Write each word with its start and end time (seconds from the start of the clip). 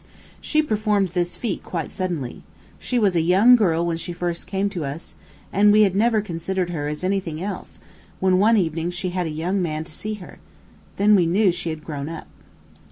She 0.41 0.63
performed 0.63 1.09
this 1.09 1.37
feat 1.37 1.61
quite 1.61 1.91
suddenly. 1.91 2.41
She 2.79 2.97
was 2.97 3.15
a 3.15 3.21
young 3.21 3.55
girl 3.55 3.85
when 3.85 3.97
she 3.97 4.13
first 4.13 4.47
came 4.47 4.67
to 4.71 4.83
us, 4.83 5.13
and 5.53 5.71
we 5.71 5.81
had 5.83 5.95
never 5.95 6.21
considered 6.21 6.71
her 6.71 6.87
as 6.87 7.03
anything 7.03 7.39
else, 7.39 7.79
when 8.19 8.39
one 8.39 8.57
evening 8.57 8.89
she 8.89 9.11
had 9.11 9.27
a 9.27 9.29
young 9.29 9.61
man 9.61 9.83
to 9.83 9.91
see 9.91 10.15
her. 10.15 10.39
Then 10.97 11.13
we 11.15 11.27
knew 11.27 11.51
she 11.51 11.69
had 11.69 11.85
grown 11.85 12.09
up. 12.09 12.25